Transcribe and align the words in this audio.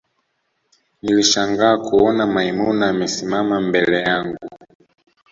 nilishangaa 1.01 1.77
kuona 1.77 2.25
maimuna 2.27 2.89
amesimama 2.89 3.61
mbele 3.61 4.01
yangu 4.01 4.37